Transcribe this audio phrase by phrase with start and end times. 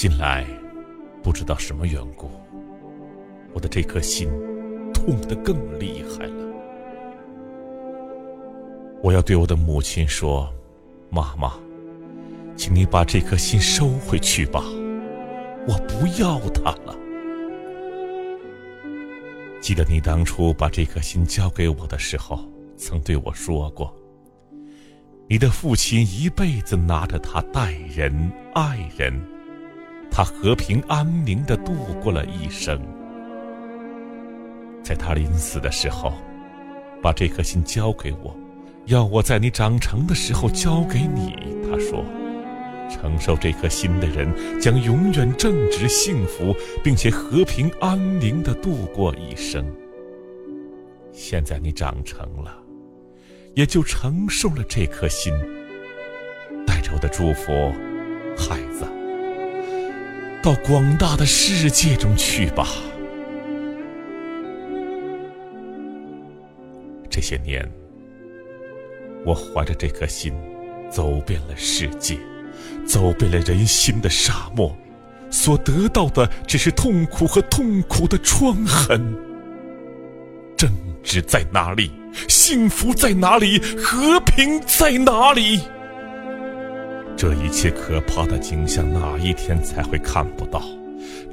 [0.00, 0.46] 近来，
[1.22, 2.30] 不知道什么缘故，
[3.52, 4.30] 我的这颗心
[4.94, 6.46] 痛得更厉害了。
[9.02, 10.50] 我要对我的母亲说
[11.12, 11.52] ：“妈妈，
[12.56, 14.64] 请你把这颗心收回去吧，
[15.68, 16.96] 我不要它了。”
[19.60, 22.40] 记得你当初把这颗心交给我的时候，
[22.74, 23.94] 曾对我说过
[25.28, 29.12] ：“你的父亲一辈子拿着它待人爱人。”
[30.10, 31.72] 他和平安宁的度
[32.02, 32.80] 过了一生，
[34.82, 36.12] 在他临死的时候，
[37.00, 38.36] 把这颗心交给我，
[38.86, 41.36] 要我在你长成的时候交给你。
[41.70, 42.04] 他说
[42.90, 44.28] ：“承受这颗心的人
[44.60, 49.64] 将永远正直幸福，并且和平安宁的度过一生。”
[51.12, 52.60] 现在你长成了，
[53.54, 55.32] 也就承受了这颗心。
[56.66, 57.52] 带着我的祝福，
[58.36, 58.84] 孩子。
[60.42, 62.66] 到广大的世界中去吧。
[67.10, 67.68] 这些年，
[69.24, 70.32] 我怀着这颗心，
[70.90, 72.16] 走遍了世界，
[72.86, 74.74] 走遍了人心的沙漠，
[75.30, 79.14] 所得到的只是痛苦和痛苦的创痕。
[80.56, 80.70] 政
[81.02, 81.90] 治在哪里？
[82.28, 83.58] 幸福在哪里？
[83.76, 85.60] 和平在哪里？
[87.20, 90.62] 这一切可怕的景象，哪一天才会看不到？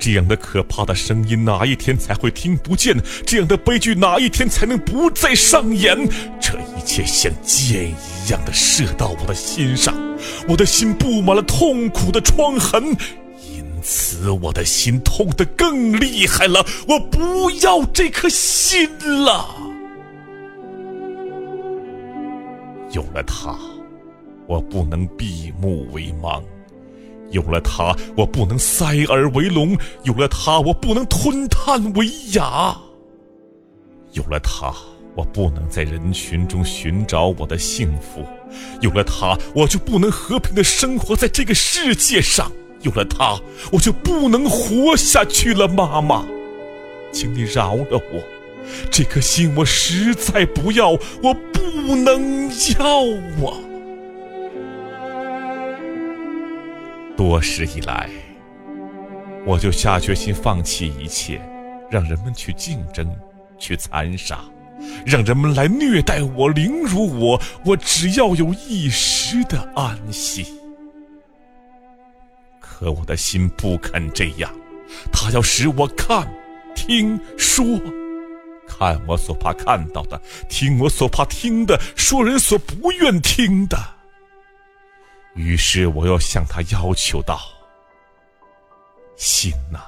[0.00, 2.92] 这样的可怕的声音，哪一天才会听不见？
[3.24, 5.96] 这样的悲剧，哪一天才能不再上演？
[6.40, 9.94] 这一切像箭一样的射到我的心上，
[10.48, 12.84] 我的心布满了痛苦的创痕，
[13.48, 16.66] 因此我的心痛得更厉害了。
[16.88, 19.54] 我不要这颗心了，
[22.90, 23.56] 有了它。
[24.46, 26.42] 我不能闭目为盲，
[27.30, 32.76] 有了它，我不能塞耳为聋；有了它，我不能吞炭为哑；
[34.12, 34.72] 有了它，
[35.16, 38.22] 我不能在人群中寻找我的幸福；
[38.80, 42.46] 有了它，我就不能和平的生活在这个世界上；
[42.82, 43.40] 有了它，
[43.72, 45.66] 我就不能活下去了。
[45.66, 46.24] 妈妈，
[47.12, 48.22] 请你饶了我，
[48.92, 50.90] 这颗心我实在不要，
[51.22, 52.48] 我不能
[52.78, 53.00] 要
[53.44, 53.58] 啊！
[57.16, 58.10] 多时以来，
[59.46, 61.40] 我就下决心放弃一切，
[61.90, 63.10] 让人们去竞争，
[63.58, 64.40] 去残杀，
[65.06, 70.46] 让人们来虐待我、凌辱我，我只要有一时的安息。
[72.60, 74.52] 可我的心不肯这样，
[75.10, 76.28] 他要使我看、
[76.74, 77.64] 听、说，
[78.68, 83.95] 看我所怕看到的，听我所怕听的，说人所不愿听的。
[85.36, 87.38] 于是我又向他要求道
[89.16, 89.80] ：“心呐，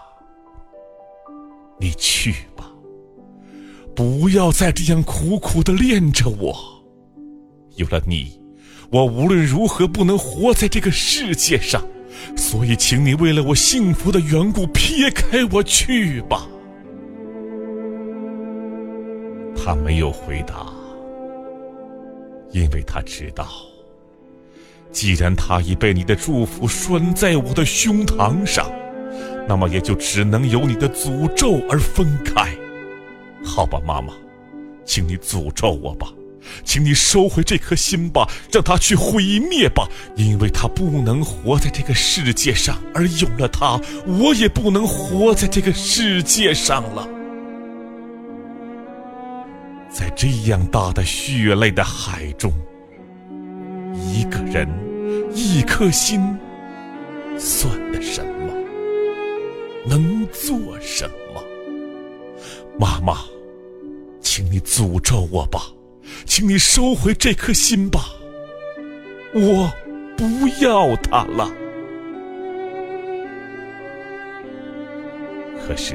[1.80, 2.70] 你去吧，
[3.96, 6.54] 不要再这样苦苦的恋着我。
[7.76, 8.38] 有了你，
[8.90, 11.82] 我无论如何不能活在这个世界上。
[12.36, 16.46] 所以，请你为了我幸福的缘故，撇开我去吧。”
[19.56, 20.72] 他没有回答，
[22.50, 23.48] 因为他知道。
[24.90, 28.70] 既然他已被你的祝福拴在我的胸膛上，
[29.46, 32.48] 那么也就只能由你的诅咒而分开。
[33.44, 34.12] 好吧，妈妈，
[34.84, 36.08] 请你诅咒我吧，
[36.64, 39.86] 请你收回这颗心吧，让它去毁灭吧，
[40.16, 47.06] 因为它不能活在这个世界上，而有了它，我也不能活在这个世界上了。
[49.90, 52.52] 在这样大的血泪的海中。
[53.94, 54.68] 一个人，
[55.34, 56.38] 一颗心，
[57.38, 58.52] 算得什么？
[59.86, 61.42] 能做什么？
[62.78, 63.24] 妈妈，
[64.20, 65.72] 请你诅咒我吧，
[66.24, 68.00] 请你收回这颗心吧，
[69.34, 69.70] 我
[70.16, 71.50] 不要它了。
[75.66, 75.94] 可是，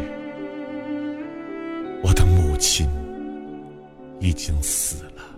[2.01, 2.87] 我的母亲。
[4.19, 5.32] 已经死了。